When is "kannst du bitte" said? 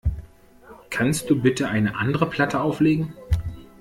0.89-1.69